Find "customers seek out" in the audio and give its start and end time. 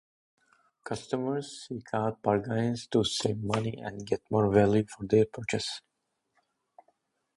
0.83-2.23